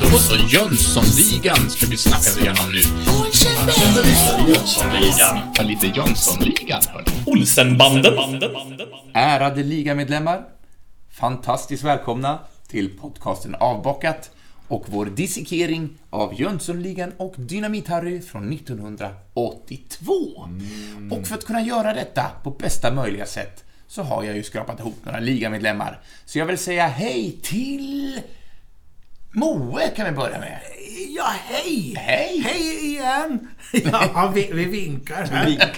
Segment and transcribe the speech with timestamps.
[0.00, 2.80] Då så, Jönssonligan ska vi snacka igenom nu.
[4.48, 5.38] Jönssonligan.
[5.54, 6.82] Ja, lite Jönssonligan.
[7.26, 8.14] Olsenbanden.
[9.14, 10.44] Ärade ligamedlemmar,
[11.10, 12.38] fantastiskt välkomna
[12.68, 14.30] till podcasten Avbockat
[14.68, 20.14] och vår dissekering av Jönssonligan och Dynamit-Harry från 1982.
[21.10, 24.80] Och för att kunna göra detta på bästa möjliga sätt så har jag ju skrapat
[24.80, 26.00] ihop några ligamedlemmar.
[26.24, 28.20] Så jag vill säga hej till
[29.30, 30.60] Moe kan vi börja med.
[31.16, 31.94] Ja, hej!
[31.98, 32.40] Hej!
[32.44, 33.48] Hej igen!
[33.92, 35.72] Ja, vi, vi vinkar här.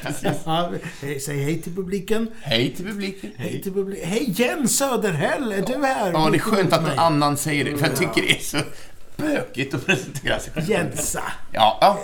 [0.45, 0.73] Ja,
[1.21, 2.31] säg hej till publiken.
[2.43, 3.31] Hej till publiken.
[3.37, 4.09] Hej till publiken.
[4.09, 6.13] Hej Jens Söderhäll, är du här?
[6.13, 8.59] Ja, det är skönt att någon annan säger det, för jag tycker det är så
[9.17, 10.71] bökigt att presentera sig själv.
[10.71, 11.23] Jensa.
[11.53, 11.99] Ja, ja.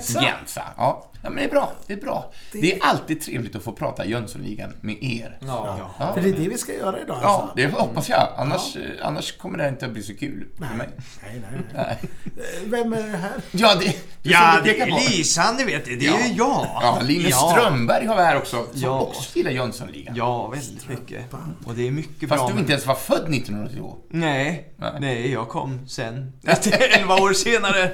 [0.00, 0.22] Så?
[0.22, 0.62] Jensa.
[0.76, 1.10] Ja.
[1.26, 1.72] Ja, men det är bra.
[1.86, 2.32] Det är bra.
[2.52, 5.38] Det är alltid trevligt att få prata Jönssonligan med er.
[5.40, 5.90] Ja.
[5.98, 6.12] Ja.
[6.14, 7.56] För det är det vi ska göra idag Ja, alltså.
[7.56, 8.28] det hoppas jag.
[8.36, 10.88] Annars, eh, annars kommer det här inte att bli så kul för mig.
[11.22, 11.98] Nej, nej, nej.
[12.36, 13.32] Eh, Vem är det här?
[13.50, 14.86] Ja, det, det Ja, du det är.
[14.86, 15.96] Lisan, ni vet det.
[15.96, 16.26] Det är Ja.
[16.26, 16.66] ju jag.
[16.80, 17.54] Ja, Linus Ja.
[17.56, 19.00] Strömberg har vi här också, som Ja.
[19.00, 20.14] också gillar Jönssonligan.
[20.16, 21.24] Ja, väldigt mycket.
[21.64, 22.48] Och det är mycket Fast bra.
[22.48, 23.96] du med- inte ens var född 1982.
[24.10, 24.92] Nej, Nej.
[25.00, 26.32] nej, jag kom sen.
[26.98, 27.90] 11 år senare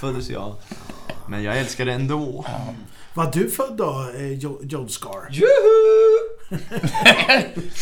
[0.00, 0.54] föddes jag.
[1.30, 2.44] Men jag älskar det ändå.
[3.14, 5.28] Var du född då, eh, Jo- John Scar?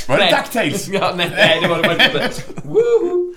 [0.09, 0.35] Var det Nej.
[0.43, 0.89] DuckTales?
[0.89, 2.31] Ja, nej, nej, det var det inte.
[2.65, 3.35] Woohoo!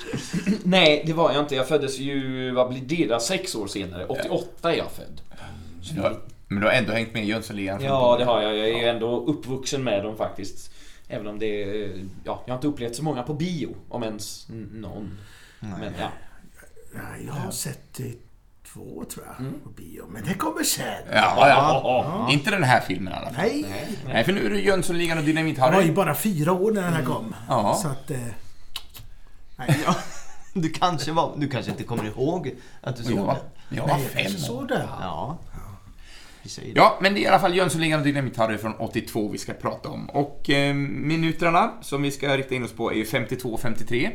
[0.64, 1.56] Nej, det var jag inte.
[1.56, 3.20] Jag föddes ju, vad blir det, då?
[3.20, 4.06] sex år senare.
[4.06, 5.22] 88 är jag född.
[5.82, 7.84] Så du har- Men du har ändå hängt med i Jönssonligan?
[7.84, 8.58] Ja, det har jag.
[8.58, 10.72] Jag är ju ändå uppvuxen med dem faktiskt.
[11.08, 14.48] Även om det är, ja, jag har inte upplevt så många på bio, om ens
[14.74, 15.18] någon.
[15.60, 16.10] Men ja.
[16.94, 18.06] Nej, jag har sett eh,
[18.74, 19.60] två tror jag Mm.
[19.64, 20.06] på bio.
[20.10, 20.86] Men det kommer sen.
[21.14, 22.28] Ja, ja.
[22.32, 23.36] Inte den här filmen i alla fall.
[23.38, 23.66] Nej,
[24.08, 25.94] Nej, för nu är det Jönssonligan och jag var ju Dynamit-Harry.
[25.94, 27.36] bara fyra år när den här kom.
[27.50, 27.80] Ja.
[27.82, 28.12] Så att...
[28.12, 28.18] Eh,
[29.86, 29.96] Ja,
[30.54, 33.38] du kanske var, du kanske inte kommer ihåg att du såg Ja,
[33.70, 33.76] det?
[33.76, 34.38] jag var nej, fem jag år.
[34.38, 34.88] såg det.
[35.02, 35.38] Ja.
[36.76, 39.90] Ja, men det är i alla fall Jönssonligan och Dynamit-Harry från 82 vi ska prata
[39.90, 40.10] om.
[40.10, 44.12] Och eh, minuterna som vi ska rikta in oss på är ju 52 och 53.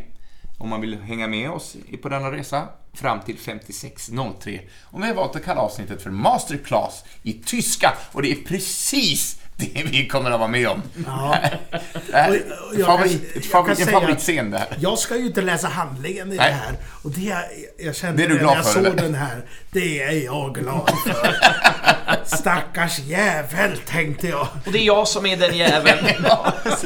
[0.59, 2.69] Om man vill hänga med oss på denna resa.
[2.95, 4.61] Fram till 56.03.
[4.85, 7.93] Och vi har valt att kalla avsnittet för Masterclass i tyska.
[8.13, 10.83] Och det är precis det vi kommer att vara med om.
[11.07, 11.37] Ja.
[12.07, 12.41] Det här Och- är
[12.73, 14.77] och jag favorit, kan- ett jag favorit, kan en favoritscen det här.
[14.81, 16.49] Jag ska ju inte läsa handlingen i Nej.
[16.49, 16.77] det här.
[17.03, 17.43] Och det jag,
[17.79, 19.03] jag kände Det är du när glad jag för, såg eller?
[19.03, 19.45] den här.
[19.71, 21.37] Det är jag glad för.
[22.27, 24.49] Stackars jävel, tänkte jag.
[24.67, 26.07] Och det är jag som är den jäveln.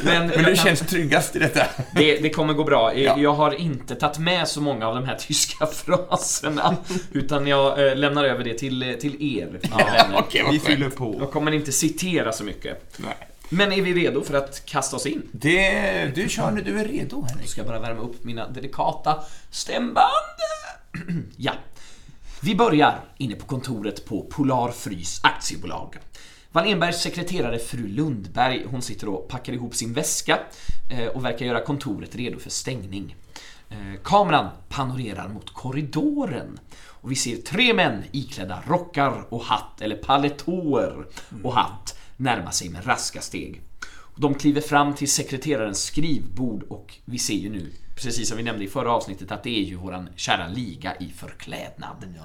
[0.03, 1.65] Men, Men jag du kan- känns tryggast i detta.
[1.95, 2.95] det, det kommer gå bra.
[2.97, 3.15] Ja.
[3.17, 6.75] Jag har inte tagit med så många av de här tyska fraserna.
[7.11, 9.59] Utan jag eh, lämnar över det till, eh, till er.
[10.17, 11.15] Okej, vad Vi fyller på.
[11.19, 12.93] Jag kommer inte citera så mycket.
[12.97, 13.15] Nej.
[13.53, 15.21] Men är vi redo för att kasta oss in?
[15.31, 17.41] Det, du kör när du är redo, Henrik.
[17.45, 19.19] Jag ska bara värma upp mina delikata
[19.51, 20.05] stämband.
[21.37, 21.51] ja.
[22.43, 25.97] Vi börjar inne på kontoret på Polar Frys Aktiebolag.
[26.51, 30.39] Wallenbergs sekreterare fru Lundberg, hon sitter och packar ihop sin väska
[30.91, 33.15] eh, och verkar göra kontoret redo för stängning.
[33.69, 39.95] Eh, kameran panorerar mot korridoren och vi ser tre män iklädda rockar och hatt, eller
[39.95, 41.05] paletåer
[41.43, 43.61] och hatt, närma sig med raska steg.
[44.15, 47.71] De kliver fram till sekreterarens skrivbord och vi ser ju nu,
[48.03, 51.09] precis som vi nämnde i förra avsnittet, att det är ju våran kära liga i
[51.17, 52.15] förklädnad.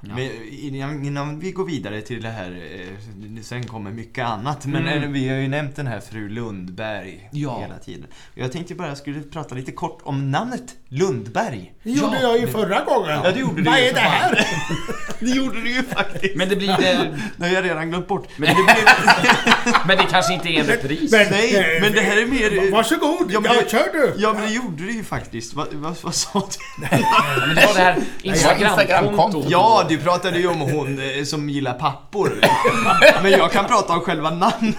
[0.00, 2.50] Men innan, innan vi går vidare till det här,
[2.80, 4.66] eh, sen kommer mycket annat.
[4.66, 5.02] Men Mm.
[5.02, 7.60] eh, vi har ju nämnt den här fru Lundberg Ja.
[7.60, 8.06] hela tiden.
[8.34, 11.74] Jag tänkte bara jag skulle prata lite kort om namnet Lundberg.
[11.82, 13.20] Det gjorde Ja, jag ju förra gången.
[13.24, 14.46] Ja, det gjorde du Vad är det här?
[15.20, 16.36] Det gjorde du ju faktiskt.
[16.36, 16.70] Men det blir...
[16.70, 16.76] eh,
[17.36, 18.28] Det har jag redan glömt bort.
[18.36, 18.74] Men det,
[19.86, 21.12] men det kanske inte är en repris.
[21.12, 22.70] Men- Nej, Eh, men det här är mer...
[22.72, 24.14] Varsågod, Ja, men ja, det- kör du.
[24.16, 25.23] Ja, men det gjorde du ju faktiskt.
[25.54, 26.48] Vad, vad, vad sa
[26.78, 26.86] du?
[27.00, 29.46] Ja, men det var det här Instagramkontot.
[29.48, 32.40] Ja, du pratade ju om hon eh, som gillar pappor.
[33.22, 34.76] Men jag kan prata om själva namnet.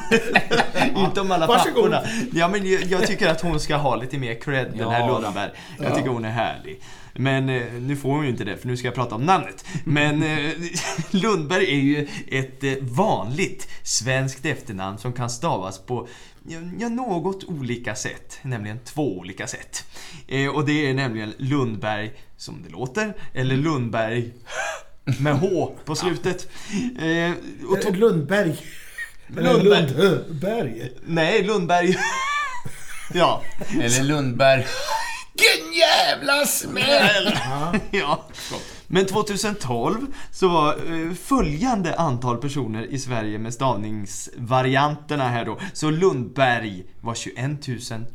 [0.98, 1.76] Inte om alla Varsågod.
[1.92, 2.02] papporna.
[2.34, 5.08] Ja, men jag, jag tycker att hon ska ha lite mer cred, den här Ja,
[5.08, 5.20] då.
[5.20, 5.50] Lundberg.
[5.80, 6.82] Jag tycker hon är härlig.
[7.14, 9.66] Men eh, nu får hon ju inte det, för nu ska jag prata om namnet.
[9.84, 10.52] Men eh,
[11.12, 16.08] Lundberg är ju ett vanligt svenskt efternamn som kan stavas på
[16.80, 18.40] ja, något olika sätt.
[18.42, 19.86] Nämligen två olika sätt.
[20.28, 24.34] Eh, och det är nämligen Lundberg som det låter, eller Lundberg
[25.20, 26.48] med H på slutet.
[27.00, 27.32] Eh,
[27.70, 28.58] och to- Lundberg.
[29.28, 29.94] Lundberg.
[29.98, 30.92] Lundberg.
[31.06, 31.96] nej, Lundberg...
[33.14, 33.42] ja.
[33.82, 34.66] Eller Lundberg.
[35.34, 37.38] Vilken jävla smäll!
[37.92, 38.26] ja.
[38.96, 45.58] Men 2012 så var eh, följande antal personer i Sverige med stavningsvarianterna här då.
[45.74, 47.62] Så Lundberg var 21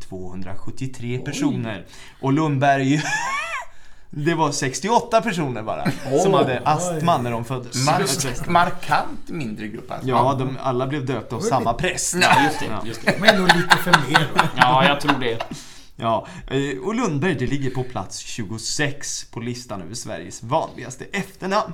[0.08, 1.86] 273 personer.
[2.20, 3.02] Och Lundberg
[4.10, 5.84] Det var 68 personer bara
[6.22, 7.88] som hade astma när de föddes.
[7.88, 10.08] Mar- markant mindre grupp alltså.
[10.08, 12.14] Ja, de alla blev döpta av samma präst.
[12.22, 12.88] Ja, just det.
[12.88, 13.14] Just det.
[13.20, 14.40] Men nog lite för mer va?
[14.56, 15.38] Ja, jag tror det.
[16.00, 21.72] Ja, eh, och Lundberg det ligger på plats 26 på listan över Sveriges vanligaste efternamn.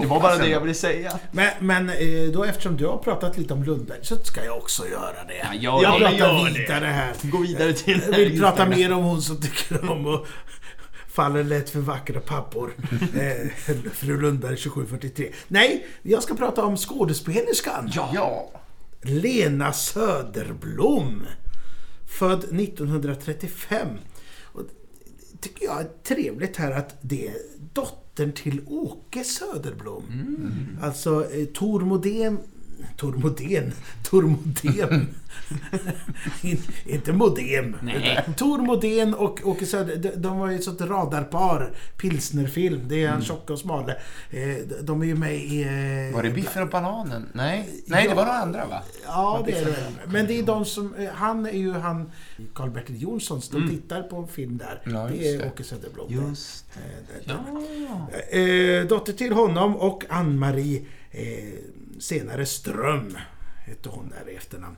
[0.00, 1.18] Det var bara det jag ville säga.
[1.32, 4.88] Men, men eh, då eftersom du har pratat lite om Lundberg så ska jag också
[4.88, 5.58] göra det.
[5.60, 6.06] Ja, jag det.
[6.06, 6.60] pratar gör det.
[6.60, 7.12] vidare här.
[7.22, 10.26] Gå vidare till Jag vill prata mer om hon som tycker om och
[11.12, 12.70] faller lätt för vackra pappor.
[13.18, 13.50] Eh,
[13.92, 15.32] fru Lundberg 2743.
[15.48, 17.90] Nej, jag ska prata om skådespelerskan.
[17.94, 18.50] Ja.
[19.02, 21.26] Lena Söderblom.
[22.08, 23.88] Född 1935.
[24.42, 24.62] Och
[25.40, 27.36] tycker jag är trevligt här att det är
[27.72, 30.04] dottern till Åke Söderblom.
[30.82, 32.38] Alltså eh, Tor Modén
[32.96, 33.72] Tor Modén.
[34.02, 35.06] Tor Modén.
[36.42, 37.76] In, inte Modem.
[37.82, 38.24] Nej.
[38.36, 41.70] Tor Modén och Åke Söder, de, de var ju ett sånt radarpar.
[41.96, 42.80] Pilsnerfilm.
[42.88, 43.96] Det är han tjocka och smale.
[44.30, 45.62] Eh, De är ju med i...
[45.62, 47.28] eh, Var det Biffen och bananen?
[47.32, 48.82] Nej, nej det var några andra va?
[49.06, 49.76] Ja, det är det.
[50.06, 50.94] Men det är de som...
[50.94, 52.10] eh, Han är ju han...
[52.54, 53.48] Karl-Bertil Jonssons.
[53.48, 54.80] De tittar på en film där.
[54.84, 55.46] Ja, det är det.
[55.46, 56.06] Åke Söderblom.
[56.28, 56.64] Just
[57.24, 57.32] det-
[58.30, 61.24] Eh, dotter till honom och Ann-Marie eh,
[62.00, 63.16] senare Ström
[63.66, 64.76] hette hon där i efternamn.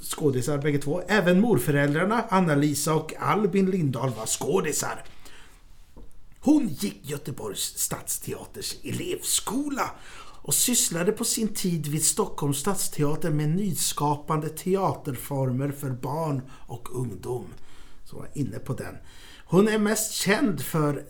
[0.00, 1.02] Skådisar bägge två.
[1.08, 5.04] Även morföräldrarna Anna-Lisa och Albin Lindahl var skådisar.
[6.40, 9.90] Hon gick Göteborgs stadsteaters elevskola
[10.42, 17.46] och sysslade på sin tid vid Stockholms stadsteater med nyskapande teaterformer för barn och ungdom.
[18.04, 18.96] Så var jag inne på den.
[19.44, 21.04] Hon är mest känd för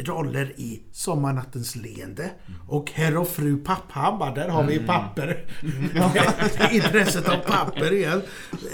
[0.00, 2.30] roller i Sommarnattens leende
[2.68, 5.46] och Herr och fru Papphammar, där har vi papper.
[6.72, 8.22] Intresset av papper igen.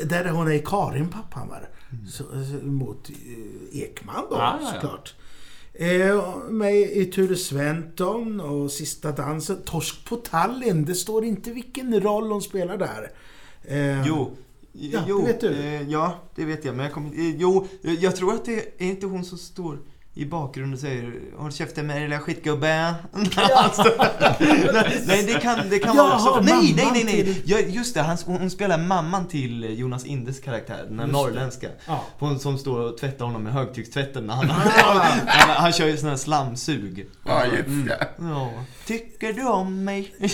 [0.04, 1.68] Där hon är Karin Papphammar.
[2.08, 4.60] Så, så, mot eh, Ekman då ja.
[4.74, 5.14] såklart.
[5.74, 9.62] Eh, med i Ture Sventon och Sista dansen.
[9.64, 13.10] Torsk på Tallinn, det står inte vilken roll hon spelar där.
[13.62, 14.36] Eh, Jo.
[14.72, 15.48] Ja, jo, det vet du.
[15.48, 16.76] Eh, ja, det vet jag.
[16.76, 19.78] Men jag kommer eh, Jo, eh, jag tror att det är inte hon som står
[20.20, 22.94] i bakgrunden och säger Håll käften med dig lilla skitgubbe.
[23.54, 23.82] Alltså,
[24.72, 26.40] nej, nej, det kan, det kan vara så.
[26.40, 27.42] Nej, nej, nej, nej.
[27.44, 31.22] Ja, just det, han, hon spelar mamman till Jonas Indes karaktär, den här Just det.
[31.22, 31.66] norrländska.
[31.86, 32.04] Ja.
[32.18, 34.26] Hon som står och tvättar honom med högtryckstvätten.
[34.26, 34.54] när Han, Ah.
[35.26, 37.06] han, han kör ju sån här slamsug.
[37.26, 38.08] Ja, just det.
[38.20, 38.50] Ja.
[38.86, 40.14] Tycker du om mig?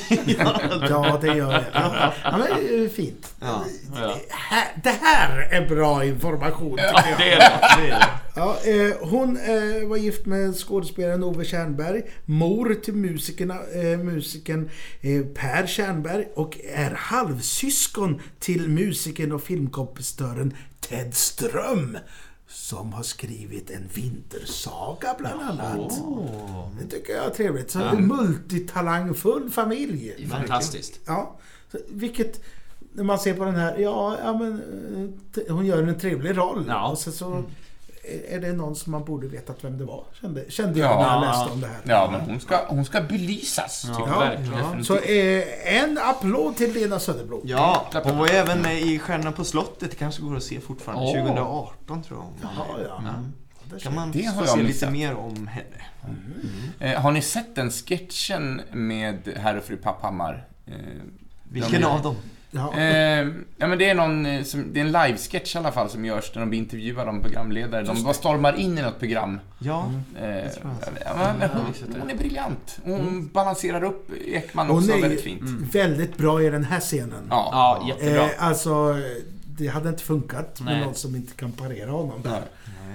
[0.91, 1.63] Ja, det gör jag.
[1.73, 3.35] Ja, ja, men det är fint.
[3.41, 3.65] Ja.
[4.01, 4.17] Ja.
[4.31, 6.95] Här- Det här är bra information, jag.
[7.19, 7.53] Det är det.
[7.79, 8.07] Det är det.
[8.37, 14.71] Ja, eh, hon eh, var gift med skådespelaren Ove Tjernberg, mor till musikerna, eh, musikern
[15.01, 21.99] eh, Per Tjernberg och är halvsyskon till musikern och filmkompositören Ted Ström
[22.49, 25.93] som har skrivit en vintersaga bland annat.
[26.81, 27.71] Det tycker jag är trevligt.
[27.71, 30.27] Så en multitalangfull familj.
[30.31, 31.01] Fantastiskt.
[31.07, 31.39] Ja,
[31.73, 32.41] så, vilket...
[32.93, 34.53] När man ser på den här, ja, ja men
[35.49, 36.65] eh, hon gör en trevlig roll.
[36.69, 36.91] Ja.
[36.91, 37.45] Och sen så är-
[38.29, 40.05] är det någon som man borde vetat vem det var.
[40.21, 41.21] Kände, kände jag när jag Ja.
[41.21, 41.81] läste om det här.
[41.85, 43.87] Ja, men hon ska, hon ska belysas.
[43.99, 44.33] Ja.
[44.53, 47.41] Ja, så eh, en applåd till Lena Söderblom.
[47.45, 49.91] Ja, hon var ju även med i Stjärnan på slottet.
[49.91, 51.05] Det kanske går att se fortfarande.
[51.05, 51.13] Åh.
[51.27, 52.51] 2018 tror jag.
[52.57, 53.03] Ja, ja.
[53.71, 55.85] Där kan man Det har få jag se lite mer om henne.
[56.81, 60.47] Eh, har ni sett den sketchen med herr och fru Papphammar?
[60.67, 60.73] Eh,
[61.51, 62.17] Vilken de- av dem?
[62.51, 62.75] Ja.
[62.79, 65.91] Eh, ja, men det är någon, eh, som, det är en live-sketch i alla fall
[65.91, 67.83] som görs där de blir intervjuade om programledare.
[67.83, 69.41] De bara stormar in i något program.
[69.59, 70.95] Ja, Eh, tror jag.
[71.05, 72.79] ja, men, hon, hon är briljant.
[72.85, 75.43] Hon balanserar upp Ekman Hon också är väldigt fint.
[75.75, 77.27] väldigt bra i den här scenen.
[77.31, 77.49] Ja.
[77.53, 78.23] Ja, jättebra.
[78.25, 78.97] Eh, alltså,
[79.47, 80.85] det hade inte funkat med Nej.
[80.85, 82.43] någon som inte kan parera honom där.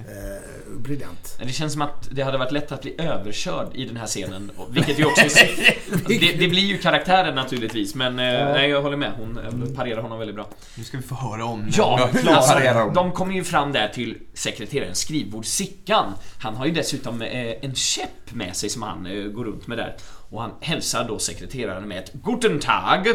[0.07, 1.37] Eh, briljant.
[1.39, 4.51] Det känns som att det hade varit lätt att bli överkörd i den här scenen,
[4.69, 5.21] vilket vi också
[6.07, 9.11] det, det blir ju karaktären naturligtvis, men eh, nej, jag håller med.
[9.17, 10.47] Hon eh, parerar honom väldigt bra.
[10.75, 12.93] nu ska vi få höra om Ja, alltså, parerar hon.
[12.93, 16.13] de kommer ju fram där till sekreterarens skrivbord, Sickan.
[16.39, 19.77] Han har ju dessutom eh, en käpp med sig som han eh, går runt med
[19.77, 19.95] där.
[20.29, 23.07] Och han hälsar då sekreteraren med ett Guten Tag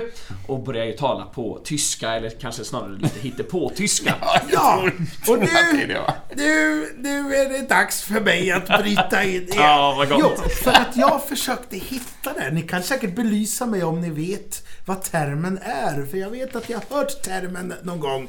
[0.47, 4.15] och börjar ju tala på tyska, eller kanske snarare lite hittepå-tyska.
[4.53, 4.91] Ja,
[5.29, 6.15] och det nu, det, va?
[6.77, 9.49] Nu, nu är det dags för mig att bryta in igen.
[9.57, 10.41] Ja, vad gott.
[10.43, 12.51] Jo, för att jag försökte hitta det.
[12.51, 16.07] Ni kan säkert belysa mig om ni vet vad termen är.
[16.07, 18.29] För jag vet att jag har hört termen någon gång.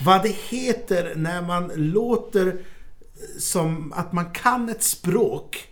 [0.00, 2.56] Vad det heter när man låter
[3.38, 5.68] som att man kan ett språk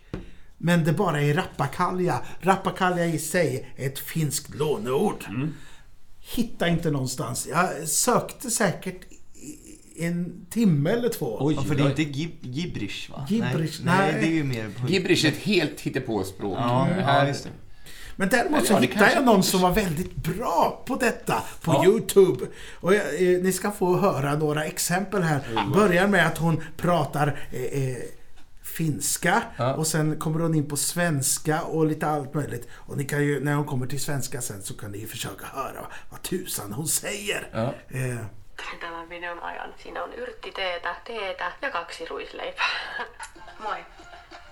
[0.58, 2.20] Men det bara är rappakalja.
[2.40, 5.24] Rappakalja i sig är ett finskt låneord.
[6.20, 7.46] Hitta inte någonstans.
[7.50, 9.00] Jag sökte säkert
[10.04, 11.36] en timme eller två.
[11.40, 13.26] Oj, Ja, för det är inte gib gibrish va?
[13.28, 13.96] Gibrish, nej.
[13.98, 14.12] nej.
[14.12, 14.20] nej.
[14.20, 14.70] det är ju mer...
[14.88, 16.58] Gibrish är ett helt hittepåspråk.
[16.58, 17.50] Ja, Eh, ja, här- just det.
[18.16, 21.84] Men däremot så Ja, det hittade jag någon som var väldigt bra på detta på
[21.84, 22.46] Youtube.
[22.80, 23.04] Och jag,
[23.34, 25.40] eh, ni ska få höra några exempel här.
[25.74, 27.96] Börjar med att hon pratar eh, eh,
[28.76, 29.74] finska Ja.
[29.74, 32.68] och sen kommer hon in på svenska och lite allt möjligt.
[32.72, 35.46] Och ni kan ju, när hon kommer till svenska sen så kan ni ju försöka
[35.54, 37.48] höra vad tusan hon säger.
[37.52, 37.74] Ja.
[38.62, 39.74] Eh, tämän videon ajan.
[39.78, 42.70] Siinä on yrttiteetä, teetä ja kaksi ruisleipää.
[43.58, 43.84] Moi.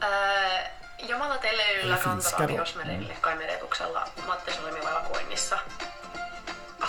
[0.02, 0.58] Öö,
[1.08, 2.46] Jumala teille yllä Finska kantava då.
[2.52, 5.58] biosmerille kai meretuksella Matti Solmi-valakoinnissa.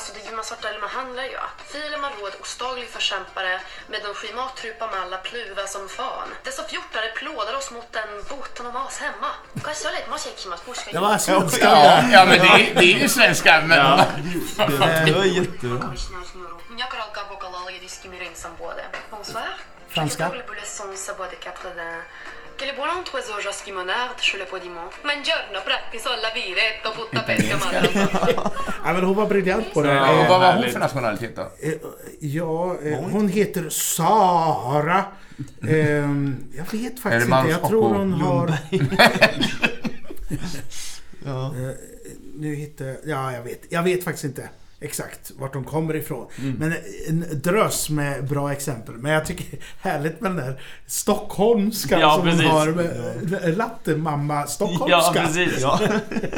[0.01, 1.37] Alltså det är ju man svarta eller man handlar ju.
[1.71, 6.29] Filer man råd ostaglig förkämpare med de skimattrupa med alla pluva som fan.
[6.43, 9.31] Dessa fjortare plådar oss mot en botan och mas hemma.
[9.63, 11.69] Kai se olet masikimas puska det var svenska.
[11.69, 13.97] Ja, ja, men det är, det är ju svenska, men...
[15.05, 15.93] Det var jättebra.
[19.89, 20.31] Franska.
[22.61, 22.69] Le son sa boîte de quatre d'un.
[22.69, 24.89] Quel volant oiseau jasky monard, je le podiment.
[25.03, 27.57] Buongiorno, practiso alla viretto, putta pesca.
[28.85, 29.91] Ja, men hon var briljant på det.
[29.91, 31.41] Eh, vad var hon för nationalitet då?
[31.41, 31.73] Eh,
[32.19, 35.05] Ja, eh, hon heter Sara.
[35.69, 37.45] Ehm, jag vet faktiskt inte.
[37.49, 38.47] Jag tror hon har...
[41.25, 41.45] Ja.
[41.45, 41.51] Eh,
[42.35, 43.61] nu hittar Ja, jag vet.
[43.69, 44.49] Jag vet faktiskt inte
[44.81, 46.27] exakt vart de kommer ifrån.
[46.39, 46.55] Mm.
[46.59, 46.73] Men
[47.07, 48.95] en drös med bra exempel.
[48.95, 49.45] Men jag tycker
[49.81, 52.45] härligt med den där stockholmska Ja, som precis.
[52.45, 52.67] har.
[52.71, 54.89] Med lattemamma stockholmska.
[54.89, 55.61] Ja, precis.
[55.61, 55.79] Ja.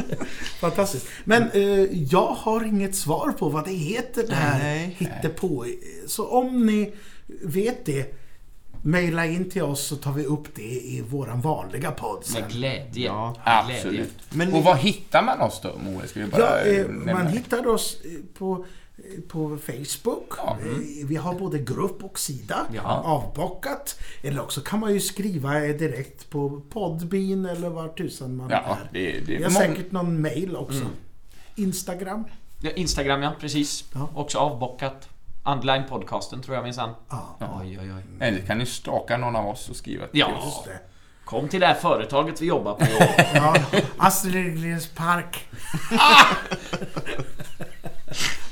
[0.60, 1.08] Fantastiskt.
[1.24, 4.96] Men eh, jag har inget svar på vad det heter det här Nej.
[5.00, 5.66] hittepå.
[6.08, 6.94] Så om ni
[7.44, 8.16] vet det,
[8.86, 12.42] mejla in till oss så tar vi upp det i våran vanliga podd sen.
[12.42, 13.06] Med glädje.
[13.06, 13.76] Ja, glädje.
[13.78, 14.14] Absolut.
[14.30, 16.08] Men- och var hittar man oss då, Moe?
[16.08, 17.32] Ska vi bara Ja, eh, nämna man det?
[17.32, 18.66] hittar oss eh, på,
[18.98, 20.34] eh, på Facebook.
[20.38, 20.58] Ja.
[20.62, 22.82] Eh, Vi har både grupp och sida Ja.
[23.06, 24.00] avbockat.
[24.24, 28.90] Eller också kan man ju skriva direkt på Podbean eller var tusan man Ja, är.
[28.94, 30.78] det, det Vi är har säkert någon mail också.
[30.82, 30.88] Mm.
[31.56, 32.24] Instagram.
[32.62, 33.32] Ja, Instagram, ja.
[33.40, 33.86] Precis.
[33.94, 34.10] Ja.
[34.16, 35.10] Också avbockat.
[35.44, 36.90] Underline-podcasten tror jag minsann.
[37.10, 38.04] Ja, Oj, oj, oj.
[38.20, 40.28] Eller kan ni staka någon av oss och skriva till Ja.
[40.28, 40.68] oss.
[41.26, 42.86] Kom till det här företaget vi jobbar på.
[43.34, 43.56] Ja,
[43.98, 45.46] Astrid Lindgrens park.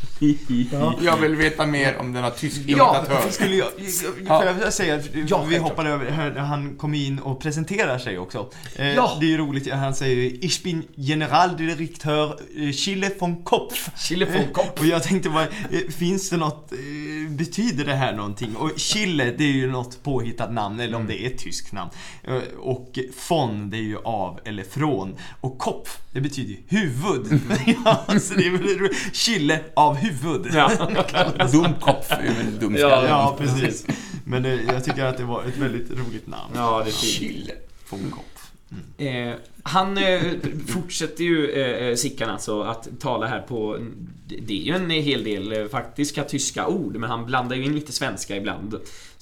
[0.72, 0.94] Ja.
[1.02, 3.30] Jag vill veta mer om denna tysk Ja, imitatör.
[3.32, 3.68] Skulle jag,
[4.28, 4.42] Ja.
[4.54, 8.18] får jag säga, Ja, vi hoppade över här när han kom in och presenterar sig
[8.18, 8.50] också.
[8.76, 9.18] Eh, Ja.
[9.20, 13.90] Det är ju roligt, han säger ju Ich bin Generaldirektör eh, Chile von Kopf.
[13.98, 14.80] Chile von Kopf.
[14.80, 18.56] Och jag tänkte bara, eh, finns det något, eh, betyder det här någonting?
[18.56, 21.90] Och Chile, det är ju något påhittat namn, eller om det är ett tyskt namn.
[22.24, 23.00] Eh, Och
[23.30, 25.16] von, det är ju av eller från.
[25.42, 27.42] Och Kopf, det betyder ju huvud.
[27.86, 28.98] ja, så det är väl roligt.
[29.16, 30.11] Chile av huvud.
[30.54, 30.72] Ja.
[31.52, 33.08] Dumkopf är väl dumskalle.
[33.08, 33.86] Ja, precis.
[34.26, 36.52] Men eh, jag tycker att det var ett väldigt roligt namn.
[36.56, 37.14] ja, det är fint.
[37.14, 37.54] Chile.
[37.90, 38.52] Von Kopf.
[38.98, 40.22] Eh, han eh,
[40.68, 43.78] fortsätter ju, eh, eh, Sickan alltså, att tala här på...
[44.28, 47.76] Det är ju en hel del eh, faktiska tyska ord, men han blandar ju in
[47.76, 48.76] lite svenska ibland.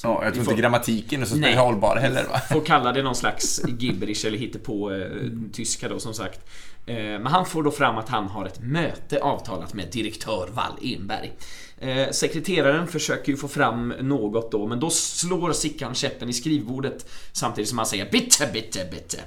[0.03, 1.55] Ja, jag tror inte grammatiken är så Nej.
[1.55, 2.39] hållbar heller va?
[2.51, 5.07] Får kalla det någon slags gibberish eller hittepå eh,
[5.53, 6.49] tyska då som sagt.
[6.85, 10.77] Eh, men han får då fram att han har ett möte avtalat med direktör Wall
[10.81, 11.31] Enberg.
[11.79, 17.09] Eh, sekreteraren försöker ju få fram något då, men då slår Sickan käppen i skrivbordet
[17.31, 19.17] samtidigt som han säger bitte, bitte, bitte.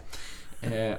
[0.63, 0.95] Eh,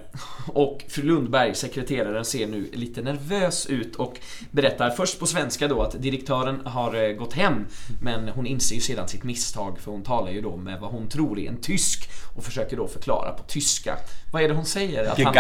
[0.48, 4.20] och fru Lundberg, sekreteraren, ser nu lite nervös ut och
[4.52, 7.66] berättar först på svenska då att direktören har eh, gått hem
[8.02, 11.10] men hon inser ju sedan sitt misstag för hon talar ju då med vad hon
[11.10, 13.96] tror är en tysk och försöker då förklara på tyska.
[14.34, 15.06] Vad är det hon säger?
[15.12, 15.34] Att han-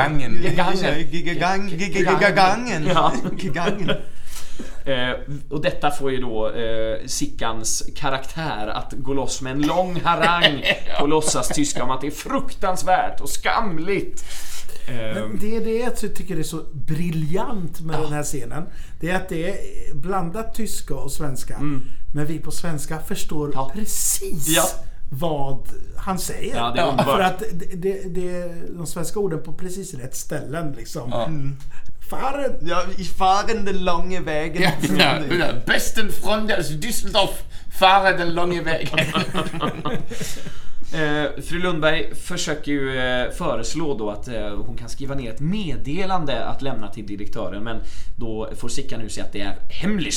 [0.43, 1.69] Gegangen.
[1.69, 2.83] Gegangen.
[2.87, 3.13] Ja.
[3.37, 3.91] Gigangen.
[4.86, 5.10] Eh,
[5.50, 10.63] och detta får ju då eh, Sickans karaktär att gå loss med en lång harang
[11.00, 14.24] på låtsas tyska om att det är fruktansvärt och skamligt.
[14.88, 18.63] Eh, Men det är det jag tycker är så briljant med den här scenen.
[19.00, 21.57] Det är att det är blandat tyska och svenska.
[22.13, 23.72] Men vi på svenska förstår Ja.
[23.75, 24.63] precis Ja.
[25.12, 25.67] vad
[25.98, 26.55] han säger.
[26.55, 27.15] Ja, det är underbart.
[27.15, 31.10] För att det, det, det är de svenska orden på precis rätt ställen liksom.
[31.12, 31.29] Ja.
[32.07, 32.57] Fahren.
[32.65, 34.60] Ja, ich fahre den langen Weg.
[34.60, 38.91] Ja, mit der, der besten Freunde aus Düsseldorf fahre den langen Weg.
[40.93, 45.39] Eh, fru Lundberg försöker ju eh, föreslå då att eh, hon kan skriva ner ett
[45.39, 47.81] meddelande att lämna till direktören men
[48.15, 50.15] då får Sickan nu säga att det är hemligt.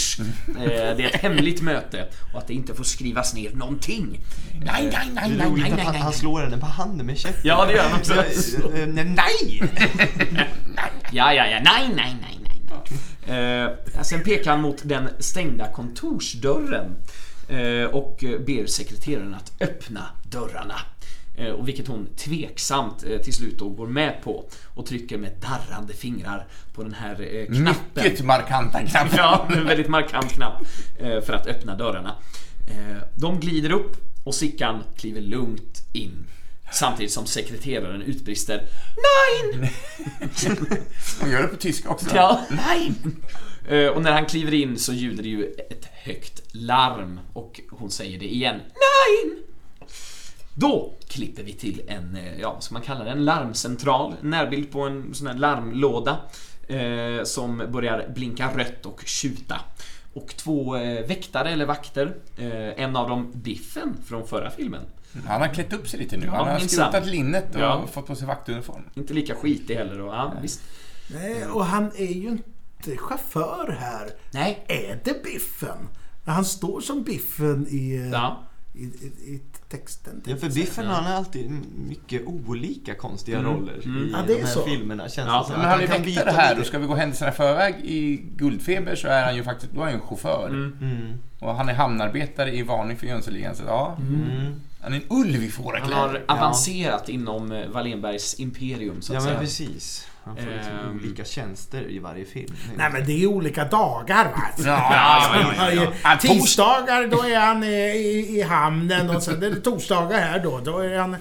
[0.49, 4.21] Eh, det är ett hemligt möte och att det inte får skrivas ner någonting.
[4.65, 6.03] Nej, nej, nej, nej, roligt nej, att nej, han, nej.
[6.03, 7.41] han slår henne på handen med käppen.
[7.45, 8.15] Ja, det gör han också.
[8.15, 9.63] Eh, eh, Nej!
[11.13, 12.57] Ja, ja, ja, nej, nej, nej, nej.
[13.27, 17.36] Eh, sen pekar han mot den stängda kontorsdörren eh,
[17.93, 20.75] och ber sekreteraren att öppna dörrarna.
[21.39, 25.33] Eh, och vilket hon tveksamt eh, till slut då går med på och trycker med
[25.41, 28.05] darrande fingrar på den här eh, knappen.
[28.05, 29.17] Mycket markanta knappar.
[29.17, 30.63] Ja, en väldigt markant knapp
[30.99, 32.15] eh, för att öppna dörrarna.
[32.71, 36.25] Eh, De glider upp och Sickan kliver lugnt in.
[36.73, 39.73] Samtidigt som sekreteraren utbrister Nej!
[41.21, 42.07] Hon gör det på tyska också.
[42.15, 42.93] Ja, nej!
[43.69, 47.91] Eh, Och när han kliver in så ljuder det ju ett högt larm och hon
[47.91, 48.57] säger det igen.
[48.67, 49.43] Nej!
[50.55, 54.15] Då klipper vi till en, eh, ja vad ska man kalla det, en larmcentral.
[54.23, 56.17] En närbild på en sån här larmlåda
[56.69, 59.61] eh, som börjar blinka rött och tjuta.
[60.15, 64.83] Och två eh, väktare eller vakter, eh, en av dem Biffen från förra filmen.
[65.27, 66.27] Han har klätt upp sig lite nu.
[66.27, 67.87] Ja, Han har skrotat linnet och Ja.
[67.93, 68.83] fått på sig vaktuniform.
[68.95, 70.61] Inte lika skitig heller och, ja, visst.
[71.15, 72.51] Nej, och han är ju inte
[72.97, 74.11] chaufför här.
[74.31, 74.65] Nej.
[74.69, 75.89] Är det Biffen?
[76.27, 78.43] Han står som Biffen i, Ja.
[78.75, 78.87] i, i,
[79.35, 80.23] i texten.
[80.27, 81.51] Ja, för Biffen han har alltid
[81.89, 84.63] mycket olika konstiga roller i Ja, det är de här så.
[84.65, 85.09] filmerna.
[85.09, 85.61] Känns Ja, det som.
[85.63, 86.61] Men han kan byta här lite.
[86.61, 89.81] och ska vi gå händelserna i förväg i Guldfeber så är han ju faktiskt, då
[89.81, 90.49] är han en chaufför.
[90.49, 91.13] Mm.
[91.39, 93.97] Och han är hamnarbetare i varning för Jönssonligan så ja.
[94.01, 94.61] Mm.
[94.81, 95.97] Han är en ulv i Han fårakläder.
[96.29, 99.41] har avancerat inom eh, Wallenbergs imperium så att Ja, men säga.
[99.41, 100.07] precis.
[100.27, 100.97] Han får liksom Ehm.
[101.05, 102.55] olika tjänster i varje film.
[102.77, 104.43] Nej men det är ju olika dagar va?
[104.59, 106.17] Ja, ja, ja, ja, ja.
[106.21, 110.61] Tisdagar då är han i, i hamnen och sen är det torsdagar här då.
[110.65, 111.17] Då är han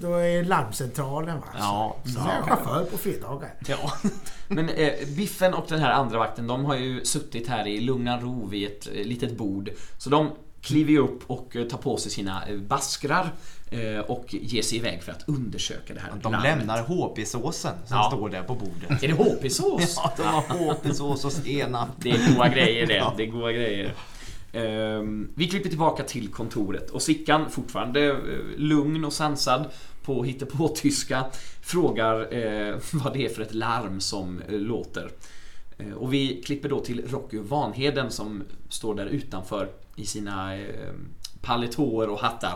[0.00, 1.46] då är larmcentralen va?
[1.58, 3.54] Ja, Så är han chaufför på fredagar.
[3.68, 3.92] Ja.
[4.48, 8.20] Men eh, Biffen och den här andra vakten, de har ju suttit här i lugna
[8.20, 9.70] ro vid ett eh, litet bord.
[9.98, 10.30] Så de
[10.62, 13.32] kliver ju upp och eh, tar på sig sina eh, baskrar
[14.06, 16.58] och ger sig iväg för att undersöka det här De larmet.
[16.58, 18.10] lämnar HP-såsen som Ja.
[18.16, 19.02] står där på bordet.
[19.02, 19.94] Är det HP-sås?
[20.04, 20.42] Ja, de har
[20.74, 21.88] HP-sås och senap.
[21.98, 23.04] Det är goda grejer det.
[23.16, 23.94] Det är goda grejer.
[24.52, 28.16] Ehm, vi klipper tillbaka till kontoret och Sickan, fortfarande eh,
[28.56, 29.64] lugn och sansad
[30.02, 31.24] på hittepå-tyska,
[31.62, 35.10] frågar eh, vad det är för ett larm som eh, låter.
[35.78, 40.64] Eh, och vi klipper då till Rocky Vanheden som står där utanför i sina eh,
[41.42, 42.54] paletåer och hattar.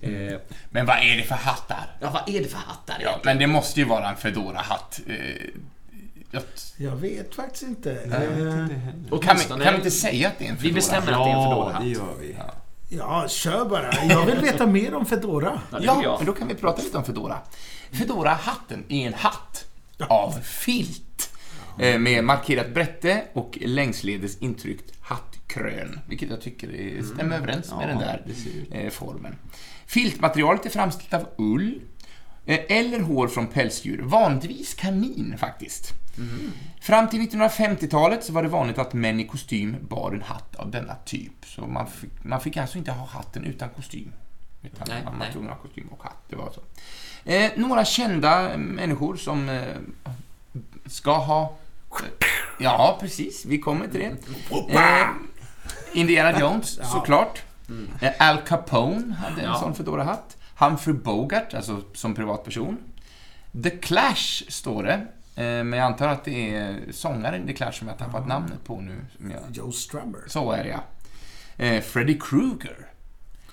[0.00, 0.10] Eh,
[0.70, 1.96] Men vad är det för hattar?
[2.00, 5.00] ja, vad är det för hattar Ja, men det måste ju vara en Fedora-hatt.
[5.06, 5.14] Eh,
[6.30, 6.42] jag-
[6.76, 7.88] Jag vet faktiskt inte.
[7.88, 9.22] Jag vet Eh, inte heller.
[9.22, 10.74] Kan vi, kan vi inte säga att det är en Vi Fedora?
[10.74, 11.82] bestämmer att det är en Ja, Fedora-hatt.
[11.82, 12.36] det gör vi.
[12.88, 14.04] Ja, kör bara.
[14.08, 15.60] Jag vill veta mer om Fedora.
[15.70, 17.38] Ja, Ja, men då kan vi prata lite om Fedora.
[17.92, 19.64] Fedora-hatten är en hatt
[20.08, 21.30] av filt.
[21.80, 24.92] eh, Med markerat brätte och längsledes intryckt
[25.54, 26.00] hattkrön.
[26.08, 28.22] Vilket jag tycker är- stämmer överens med Ja, den där
[28.84, 29.34] eh, formen.
[29.86, 31.80] Filtmaterialet är framställt av ull
[32.46, 35.92] eh, eller hår från pälsdjur, vanligtvis kanin faktiskt.
[36.80, 40.70] Fram till 1950-talet så var det vanligt att män i kostym bar en hatt av
[40.70, 41.32] denna typ.
[41.46, 44.12] Så man fick, man fick alltså inte ha hatten utan kostym.
[44.62, 46.22] Utan Nej, man var tvungen att ha kostym och hatt.
[46.28, 46.60] Det var så.
[47.30, 49.62] Eh, några kända människor som eh,
[50.86, 51.56] ska ha...
[52.60, 53.44] Ja, precis.
[53.44, 54.06] Vi kommer till det.
[54.74, 55.08] Eh,
[55.92, 57.42] Indiana Jones, såklart.
[58.00, 59.54] Eh, Al Capone hade en Ja.
[59.60, 60.36] sån Fedora-hatt.
[60.58, 62.78] Humphrey Bogart, alltså som privatperson.
[63.62, 64.92] The Clash står det.
[65.42, 68.80] Eh, Men jag antar att det är sångaren The Clash som jag tappat namnet på
[68.80, 68.96] nu.
[69.18, 69.56] Jag...
[69.56, 70.20] Joe Strummer.
[70.28, 70.80] Så är det ja.
[71.64, 72.76] Eh, Freddy Krueger.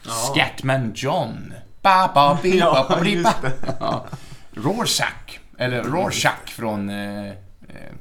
[0.01, 1.53] Scatman John.
[1.81, 3.33] Ba, ba, bi, ba, ba, bi, ba.
[3.79, 4.05] Ja.
[4.53, 5.39] Rorschach.
[5.57, 7.31] Eller Rorschach från eh,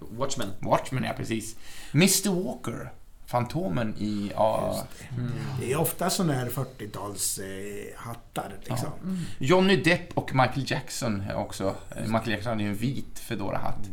[0.01, 0.49] Watchmen.
[0.61, 1.57] Watchmen, ja precis.
[1.95, 2.93] Mr Walker.
[3.33, 4.33] Fantomen i...
[4.35, 4.87] Ja,
[5.61, 8.89] Det är ofta såna här 40-tals eh, liksom.
[9.39, 11.75] Johnny Depp och Michael Jackson också.
[11.97, 13.91] eh, Michael Jackson hade ju en vit Fedora-hatt.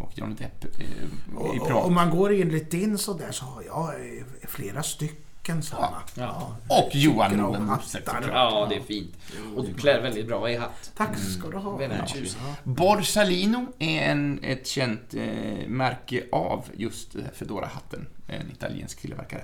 [0.00, 1.84] Och Johnny Depp eh, i privat.
[1.84, 5.24] om man går in lite in så där så har jag eh, flera stycken
[5.62, 6.02] sådana.
[6.14, 6.56] Ja.
[6.68, 7.84] Och Johan Norman hattar.
[7.84, 8.24] Såklart.
[8.32, 9.14] Ja, det är fint.
[9.56, 10.92] Och du klär väldigt bra i hatt.
[10.96, 11.76] Tack ska du ha.
[11.76, 12.38] Väldigt tjusigt.
[12.64, 18.06] Borsalino är en, ett känt eh, märke av just Fedora-hatten.
[18.26, 19.42] En italiensk tillverkare.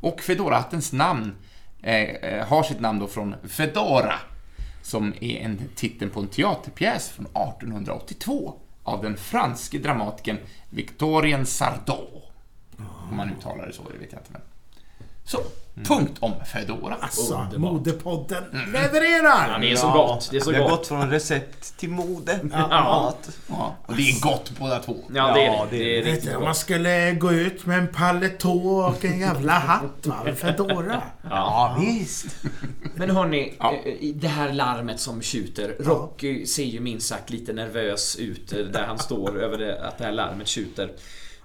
[0.00, 1.32] Och Fedora-hattens namn
[1.82, 4.14] eh, eh, har sitt namn då från Fedora,
[4.82, 10.38] som är en titel på en teaterpjäs från 1882 av den franske dramatikern
[10.70, 12.22] Victorien Sardou.
[13.10, 14.32] Om man uttalar det så, det vet jag inte.
[14.32, 14.40] Men.
[15.26, 15.38] Så,
[15.84, 16.96] punkt om Fedora.
[17.00, 17.72] Alltså, Underbart.
[17.72, 18.72] modepodden Mm.
[18.72, 19.48] levererar!
[19.52, 20.28] Ja, det är så gott.
[20.30, 20.78] Det är så vi har gott.
[20.78, 22.38] gått från recept till mode.
[22.52, 22.68] Ja.
[22.68, 23.28] Mat.
[23.48, 24.96] Ja, och det är gott båda två.
[25.14, 25.70] Ja, det är det.
[25.70, 26.56] det Det är Vet riktigt du, om man gott.
[26.56, 31.02] skulle gå ut med en paletå och en jävla hatt va, Fedora.
[31.30, 32.26] Ja, visst.
[32.94, 33.74] Men hörni, Ja.
[33.84, 35.76] eh, det här larmet som tjuter.
[35.80, 39.98] Rocky ser ju minst sagt lite nervös ut eh, där han står över det, att
[39.98, 40.90] det här larmet tjuter.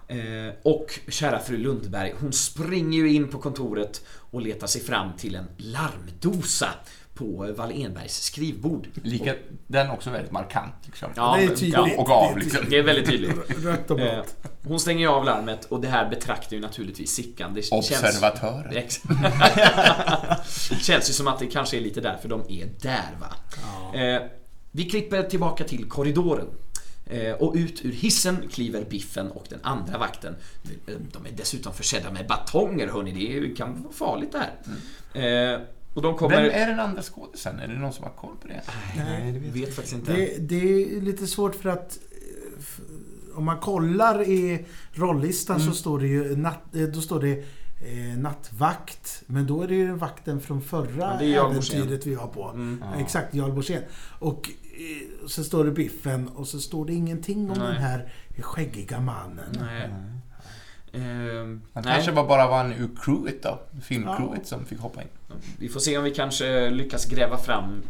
[0.10, 5.10] Eh, och kära fru Lundberg, hon springer ju in på kontoret och letar sig fram
[5.18, 6.70] till en larmdosa
[7.14, 7.26] på
[7.58, 8.88] Wall-Enbergs skrivbord.
[9.04, 9.36] Lika,
[9.68, 11.10] den också väldigt markant liksom.
[11.16, 11.98] Ja, det är tydligt.
[11.98, 12.66] Och av, Det är liksom.
[12.70, 13.36] Det är väldigt tydligt.
[13.66, 14.36] Rött och Eh, blått.
[14.64, 17.54] hon stänger av larmet och det här betraktar ju naturligtvis Sickan.
[17.54, 18.74] Det känns, Observatören.
[18.78, 19.02] Ex-
[20.82, 23.36] känns ju som att det kanske är lite därför de är där va.
[24.00, 24.22] Eh,
[24.72, 26.48] vi klipper tillbaka till korridoren.
[27.10, 30.36] Eh, och ut ur hissen kliver Biffen och den andra vakten.
[30.86, 34.38] De är dessutom försedda med batonger hörni, det kan vara farligt det
[35.14, 35.54] här.
[35.54, 35.62] Eh,
[35.94, 36.42] och de kommer...
[36.42, 37.60] Vem är den andra skådisen?
[37.60, 38.62] Är det någon som har koll på det?
[38.98, 40.14] Nej, det Jag vet vet faktiskt inte.
[40.14, 40.56] Det, det
[40.96, 45.68] är lite svårt för att eh, om man kollar i rollistan Mm.
[45.68, 47.32] så står det ju natt, eh, då står det
[47.88, 49.24] eh, nattvakt.
[49.26, 52.44] Men då är det ju vakten från förra Ja, äventyret vi var på.
[52.50, 52.84] Mm.
[52.94, 53.02] Ja.
[53.02, 53.84] Exakt, Jarl Borssén.
[54.20, 57.68] Och eh, så står det Biffen och så står det ingenting om Nej.
[57.68, 59.58] den här skäggiga mannen.
[59.62, 59.90] Nej.
[60.94, 61.94] Ehm, Han nej.
[61.94, 63.60] kanske var bara var en ur crewet då.
[63.82, 65.08] Filmcrewet som fick hoppa in.
[65.60, 67.82] Vi får se om vi kanske lyckas gräva fram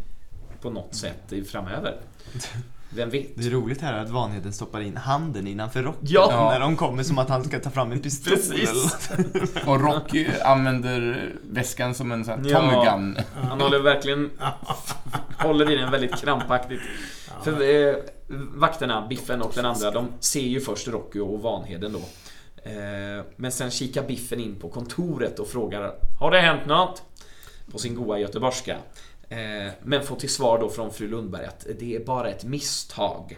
[0.61, 1.97] på något sätt i- framöver.
[2.89, 3.27] Vem vet?
[3.35, 6.49] Det är roligt här att Vanheden stoppar in handen innanför rocken Ja.
[6.51, 8.33] när de kommer som att han ska ta fram en pistol.
[8.33, 9.09] Precis.
[9.65, 12.83] Och Rocky använder väskan som en sån här Ja.
[12.95, 13.17] Gun.
[13.49, 14.29] Han håller verkligen
[15.39, 16.81] håller i den väldigt krampaktigt.
[17.43, 17.51] För
[17.89, 17.95] eh,
[18.55, 21.99] vakterna, Biffen och den andra, de ser ju först Rocky och Vanheden då.
[22.69, 27.01] Eh, men sen kikar Biffen in på kontoret och frågar Har det hänt något?
[27.71, 28.77] På sin goa göteborgska.
[29.29, 33.37] Eh, men får till svar då från fru Lundberg att det är bara ett misstag.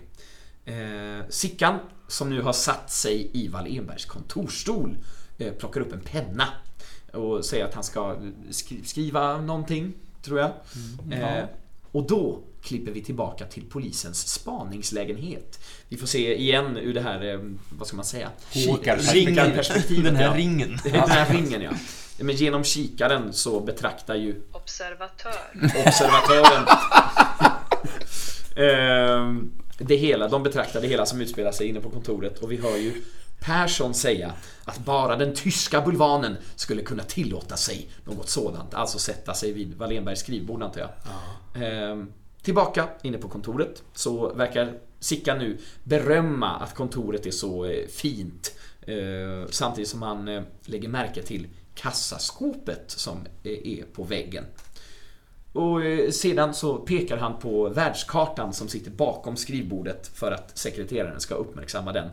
[0.66, 4.98] Eh, Sickan, som nu har satt sig i Wall-Enbergs kontorstol,
[5.38, 6.48] eh, plockar upp en penna
[7.14, 8.16] och säger att han ska
[8.50, 10.52] skri- skriva någonting, tror jag.
[11.12, 11.44] Eh,
[11.92, 15.60] och då klipper vi tillbaka till polisens spaningslägenhet.
[15.90, 18.30] Vi får se igen ur det här, vad ska man säga?
[18.52, 19.36] Kikarperspektiv.
[19.56, 20.36] Perspektivet, Den här ja.
[20.38, 20.78] ringen.
[20.84, 21.72] Den här ringen ja.
[22.24, 25.34] Men genom kikaren så betraktar ju Observatör.
[25.88, 26.68] observatören
[28.56, 32.58] Ehm, det hela, de betraktar det hela som utspelar sig inne på kontoret och vi
[32.58, 33.04] hör ju
[33.40, 34.34] Persson säga
[34.66, 39.78] att bara den tyska bulvanen skulle kunna tillåta sig något sådant, alltså sätta sig vid
[39.78, 40.90] Wallenbergs skrivbord antar jag.
[41.64, 47.88] Ehm, tillbaka inne på kontoret så verkar Sickan nu berömma att kontoret är så eh,
[47.88, 54.04] fint eh, Eh, samtidigt som han eh, lägger märke till kassaskåpet som eh, är på
[54.04, 54.46] väggen.
[55.54, 61.20] Och eh, sedan så pekar han på världskartan som sitter bakom skrivbordet för att sekreteraren
[61.20, 62.10] ska uppmärksamma den.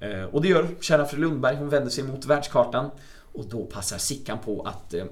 [0.00, 2.90] Eh, Och det gör kära fru Lundberg, hon vänder sig mot världskartan
[3.32, 5.04] och då passar Sickan på att, eh,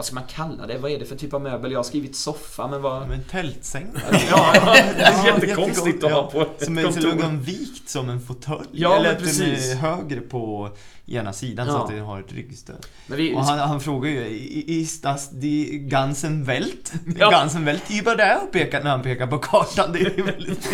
[0.00, 0.78] vad ska man kalla det?
[0.78, 1.72] Vad är det för typ av möbel?
[1.72, 3.08] Jag har skrivit soffa, men vad...
[3.08, 3.86] Men tältsäng.
[3.94, 8.08] Ja, det är Ja, jättekonstigt att jättegott, ha på ett Som är till vikt som
[8.10, 8.68] en fåtölj.
[8.72, 9.72] Ja, Eller att den precis.
[9.72, 10.70] är högre på
[11.10, 11.84] ena sidan så Ja.
[11.84, 12.86] att den har ett ryggstöd.
[13.06, 16.92] Vi, Och han, han frågar ju, "I- ist das die ganzen Welt?
[17.18, 17.30] Ja.
[17.30, 19.92] Ganzen Welt über där och pekar, när han pekar på kartan.
[19.92, 20.68] Det är väldigt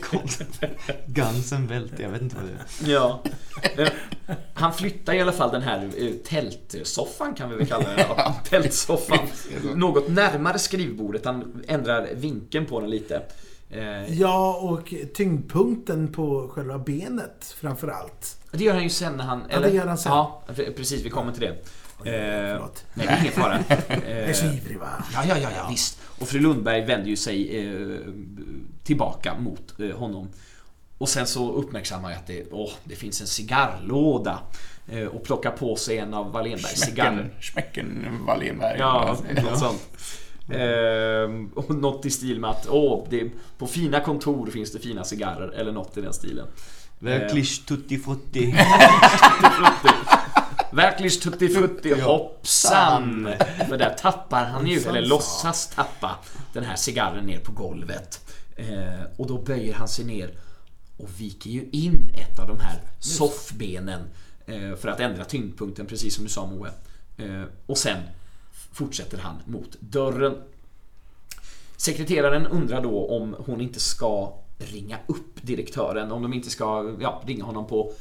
[0.00, 0.60] konstigt.
[1.06, 2.94] Ganzen Welt, jag vet inte vad det är.
[2.94, 3.22] Ja.
[3.76, 3.88] Eh,
[4.54, 7.98] Han flyttar i alla fall den här eh, tältsoffan kan vi väl kalla den.
[8.16, 8.36] Ja.
[8.48, 9.18] Tältsoffan.
[9.74, 11.24] Något närmare skrivbordet.
[11.24, 13.22] Han ändrar vinkeln på den lite.
[13.72, 18.38] Eh, Ja, och tyngdpunkten på själva benet framförallt.
[18.52, 19.42] Det gör han ju sen när han...
[19.50, 20.12] Ja, det gör han sen.
[20.12, 20.42] Ja,
[20.76, 21.04] precis.
[21.04, 21.48] Vi kommer till det.
[22.04, 22.60] Eh,
[22.94, 23.58] nej, det är ingen fara.
[23.88, 24.88] Jag är så Eh, ivrig va?
[25.14, 25.98] Ja, ja, ja, ja, visst.
[26.20, 27.98] Och fru Lundberg vänder ju sig eh,
[28.84, 30.28] tillbaka mot eh, honom.
[30.98, 34.38] Och sen så uppmärksammar jag att det, åh, det finns en cigarrlåda.
[34.88, 37.30] Eh, och plockar på sig en av Wallenbergs cigarrer.
[37.40, 38.76] Smäcken Wallenberg.
[38.78, 39.80] Ja, något sånt.
[40.50, 45.04] Ehm, och något i stil med att åh, det, på fina kontor finns det fina
[45.04, 46.46] cigarrer, eller något i den stilen.
[46.98, 48.54] Verklich tutti frutti.
[50.72, 53.28] Verkligen tuttifutti hoppsan!
[53.68, 56.18] För där tappar han ju, eller låtsas tappa,
[56.52, 58.34] den här cigarren ner på golvet.
[58.56, 60.30] Eh, och då böjer han sig ner
[60.96, 64.00] och viker ju in ett av de här soffbenen
[64.46, 66.70] eh, för att ändra tyngdpunkten, precis som du sa Moe.
[67.16, 67.98] Eh, och sen
[68.72, 70.42] fortsätter han mot dörren.
[71.76, 77.22] Sekreteraren undrar då om hon inte ska ringa upp direktören, om de inte ska ja,
[77.26, 77.92] ringa honom på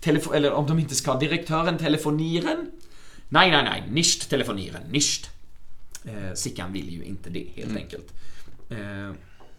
[0.00, 2.70] telefon, eller om de inte ska direktören telefonieren
[3.32, 5.30] Nej, nej, nej, nicht telefonieren, nicht.
[6.04, 7.82] Eh, Sickan vill ju inte det, helt Mm.
[7.82, 8.12] enkelt.
[8.70, 9.12] Eh,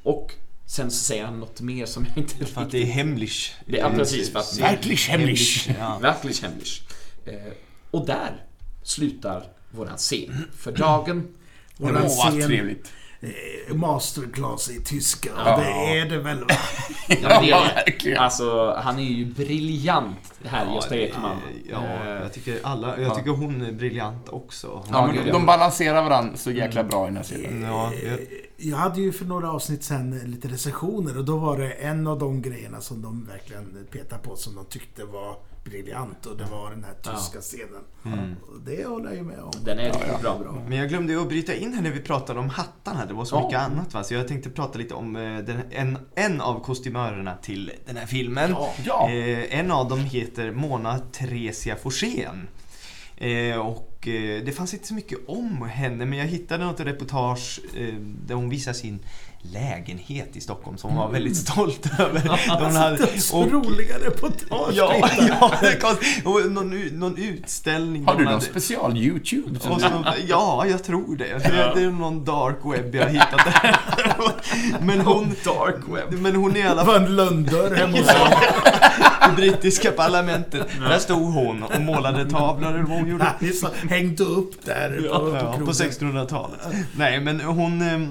[0.04, 0.34] och
[0.66, 3.54] sen så säger han något mer som jag inte För att det är hemlich.
[3.66, 5.70] Det- ja, precis, för att det- Verklich hemlich.
[5.80, 6.00] Ja.
[6.02, 6.82] Verkligen hemligt.
[7.26, 7.54] Eh,
[7.92, 8.46] och där
[8.84, 11.28] slutar våran scen för dagen.
[11.78, 12.92] Våran Åh, vad scen- trevligt.
[13.68, 15.30] Eh, Masterclass i tyska.
[15.46, 15.58] Ja.
[15.58, 16.46] Det är det väl va?
[17.08, 18.18] Ja, det är Ja, verkligen.
[18.20, 21.38] Alltså, han är ju briljant, det här Gösta det- Ekman.
[21.72, 24.84] Ja, Eh, jag tycker alla, jag tycker hon är briljant också.
[24.92, 27.62] Ja, men de balanserar varandra så jäkla bra i den här serien.
[27.62, 28.20] Ja, jag,
[28.58, 32.20] Jag hade ju för några avsnitt sen lite recensioner och då var det en av
[32.20, 36.70] de grejerna som de verkligen petade på som de tyckte var briljant och det var
[36.72, 38.36] den här tyska scenen.
[38.52, 39.52] Och det håller jag ju med om.
[39.66, 40.38] Den är riktigt bra.
[40.40, 40.64] bra.
[40.68, 43.06] Men jag glömde ju att bryta in här när vi pratade om hattarna.
[43.06, 43.44] Det var så Ja.
[43.46, 44.04] mycket annat va.
[44.04, 48.06] Så jag tänkte prata lite om eh, den, en, en av kostymörerna till den här
[48.06, 48.56] filmen.
[48.86, 49.10] Ja.
[49.12, 52.48] Eh, en av dem heter Mona Theresia Forsén.
[53.18, 57.60] Eh, och eh, det fanns inte så mycket om henne men jag hittade något reportage
[57.78, 57.94] eh,
[58.28, 59.00] där hon visar sin
[59.44, 62.22] lägenhet i Stockholm som hon var väldigt stolt över.
[62.64, 64.74] Hon hade- och- roliga reportage.
[64.74, 64.94] Ja,
[65.30, 65.76] ja det
[66.26, 68.06] och någon, någon utställning.
[68.06, 69.60] Har du någon hade- special YouTube?
[69.70, 71.26] och så, ja, jag tror det.
[71.26, 71.72] det.
[71.76, 73.76] Det är någon dark web jag har hittat där.
[74.86, 76.20] Men hon, Dark web.
[76.20, 78.08] men hon är i alla Det fall var en lönndörr hemma hos
[79.30, 80.68] i brittiska parlamentet.
[80.80, 83.54] Där stod hon och målade tavlor eller vad hon gjorde.
[83.54, 85.74] Så hängde upp där på, på, Ja, på krogen.
[85.74, 86.60] 1600-talet.
[86.98, 87.82] Nej, men hon...
[87.82, 88.02] eh,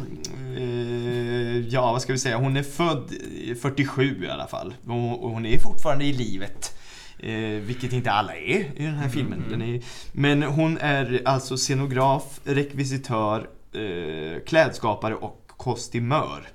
[0.63, 2.37] eh, ja, vad ska vi säga?
[2.37, 4.75] Hon är född i 47 i alla fall.
[4.87, 6.77] Och, och hon är fortfarande i livet.
[7.19, 9.45] Eh, vilket inte alla är i den här filmen.
[9.51, 9.81] Den är,
[10.13, 16.49] men hon är alltså scenograf, rekvisitör, eh, klädskapare och kostymör.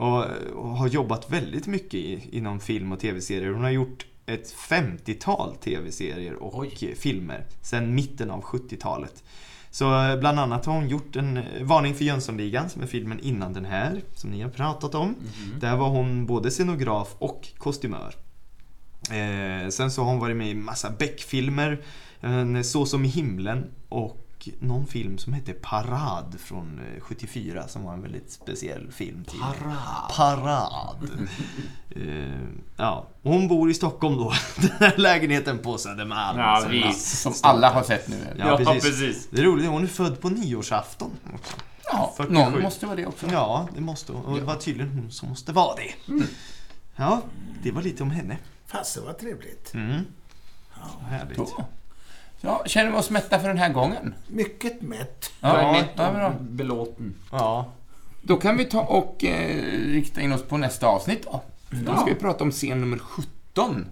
[0.00, 3.50] Och, och har jobbat väldigt mycket i, inom film och tv-serier.
[3.50, 6.94] Hon har gjort ett 50-tal tv-serier och Oj.
[6.94, 9.24] filmer sedan mitten av 70-talet.
[9.70, 13.20] Så eh, bland annat har hon gjort en eh, Varning för Jönssonligan som är filmen
[13.20, 15.14] innan den här, som ni har pratat om.
[15.60, 18.14] Där var hon både scenograf och kostymör.
[19.10, 21.82] Eh, sen så har hon varit med i massa Beck-filmer,
[22.20, 24.26] en Så som i himlen och
[24.58, 29.24] någon film som hette Parad från eh, 74 som var en väldigt speciell film.
[29.24, 29.40] Till.
[29.40, 30.10] Parad.
[30.16, 31.10] Parad.
[31.90, 34.32] eh, ja, och hon bor i Stockholm då.
[34.56, 36.38] Den här lägenheten på Södermalm.
[36.38, 37.18] Ja, Som- visst.
[37.18, 38.16] Som alla har sett nu.
[38.38, 38.82] Ja, precis.
[38.82, 39.28] precis.
[39.30, 41.56] Det är roligt, hon är född på nyårsafton också.
[41.92, 42.34] Ja, 47.
[42.34, 43.26] någon måste vara det också.
[43.32, 44.24] Ja, det måste hon.
[44.24, 46.14] Och det var tydligen hon som måste vara det.
[46.96, 47.22] Ja,
[47.62, 48.38] det var lite om henne.
[48.66, 49.74] Fast det var trevligt.
[49.74, 50.04] Mm.
[51.00, 51.36] Härligt.
[51.36, 51.64] Så.
[52.40, 54.14] Ja, känner vi oss mätta för den här gången?
[54.28, 55.32] Mycket mätt.
[55.40, 56.26] Ja, mätt ja, bra.
[56.26, 57.14] och belåten.
[57.32, 57.72] Ja.
[58.22, 61.42] Då kan vi ta och eh, rikta in oss på nästa avsnitt då.
[61.70, 63.86] Då ska vi prata om scen nummer 17.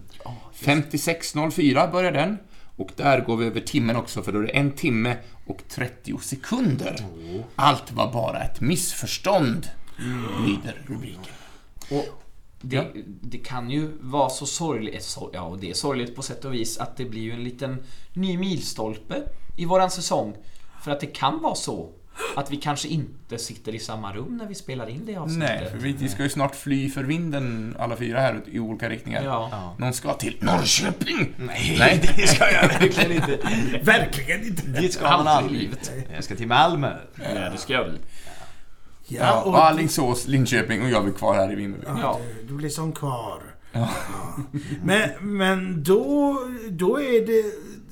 [0.59, 2.37] 56.04 börjar den.
[2.75, 6.17] Och där går vi över timmen också, för då är det en timme och 30
[6.21, 7.05] sekunder.
[7.55, 9.67] Allt var bara ett missförstånd,
[10.47, 11.33] lyder rubriken.
[11.91, 12.23] Och
[12.61, 12.87] det,
[13.21, 16.53] det kan ju vara så sorgligt, eh, ja och det är sorgligt på sätt och
[16.53, 19.15] vis, att det blir ju en liten ny milstolpe
[19.57, 20.35] i våran säsong.
[20.83, 21.89] För att det kan vara så
[22.35, 25.49] att vi kanske inte sitter i samma rum när vi spelar in det avsnittet.
[25.61, 28.89] Nej, för vi, vi ska ju snart fly för vinden alla fyra här i olika
[28.89, 29.23] riktningar.
[29.23, 29.75] Ja.
[29.77, 31.33] Någon ska till Norrköping!
[31.37, 32.13] Nej, Nej.
[32.17, 33.39] det ska jag verkligen inte.
[33.83, 34.67] Verkligen inte.
[34.67, 35.91] Dit ska man Aldrig i aldrig.
[35.91, 35.91] livet.
[36.15, 36.95] Jag ska till Malmö.
[37.15, 37.97] Ja, det ska jag väl.
[39.11, 41.85] Ja, Ja, och Alingsås, Linköping och jag blir kvar här i Vimmerby.
[42.01, 42.19] Ja.
[42.41, 43.41] du, du blir som kvar.
[43.71, 43.89] Ja.
[44.83, 46.37] Men, men då,
[46.69, 47.43] då är det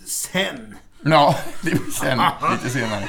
[0.08, 0.76] sen.
[1.02, 2.20] Ja, det blir sen,
[2.64, 3.08] lite senare.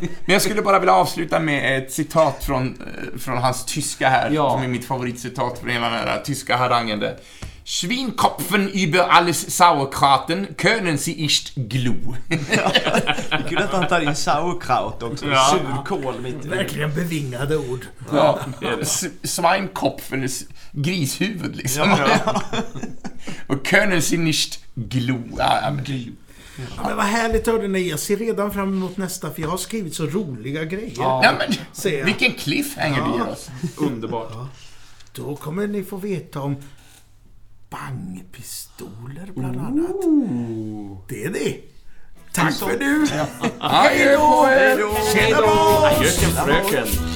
[0.00, 4.30] Men jag skulle bara vilja avsluta med ett citat från, eh, från hans tyska här,
[4.30, 4.50] Ja.
[4.50, 6.98] som är mitt favoritcitat från hela den här tyska harangen.
[7.00, 7.16] där.
[7.64, 12.14] Schweinkopfen über alles Sauerkrauten können sie nicht glo.
[12.28, 12.34] Det
[13.30, 15.26] är kul att han tar in sauerkraut också.
[15.26, 15.50] Ja.
[15.50, 16.48] Surkål mitt i.
[16.48, 17.86] Verkligen bevingade ord.
[18.12, 18.40] Ja,
[19.22, 20.28] Schweinkopfen,
[20.72, 21.96] grishuvud liksom.
[23.46, 25.18] Och können sie nicht glo.
[25.38, 25.84] Ja, ja, men,
[26.76, 27.88] Ja, men vad härligt hörde ni.
[27.90, 30.94] Jag ser redan fram emot nästa för jag har skrivit så roliga grejer.
[30.96, 33.50] ja, men vilken cliffhanger du ger oss.
[33.76, 34.32] Underbart.
[35.12, 36.56] Då kommer ni få veta om
[37.74, 40.00] bangpistoler bland annat.
[41.08, 41.56] Det är det.
[42.32, 43.06] Tack för nu.
[44.16, 45.14] På er!
[45.14, 45.86] Tjena då!
[45.86, 47.13] Adjöken fröken.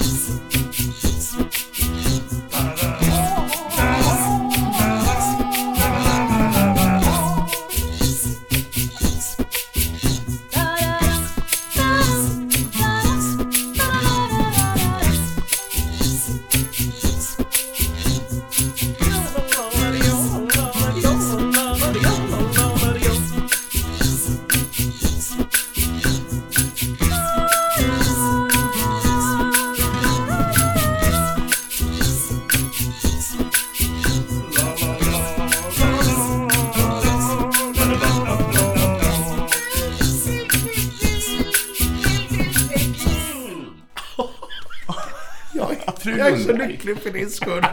[47.35, 47.65] Skull.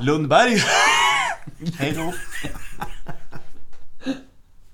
[0.00, 0.62] Lundberg.
[1.78, 2.12] Hej då.